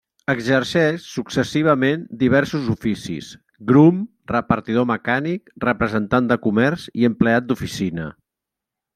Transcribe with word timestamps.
Exerceix 0.33 1.03
successivament 1.15 2.05
diversos 2.21 2.69
oficis: 2.75 3.27
grum, 3.71 3.99
repartidor 4.31 4.87
mecànic, 4.93 5.53
representant 5.65 6.31
de 6.33 6.39
comerç 6.47 6.87
i 7.03 7.07
empleat 7.11 7.47
d'oficina. 7.51 8.09